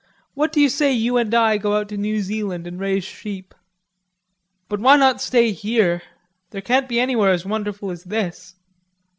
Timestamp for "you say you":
0.59-1.17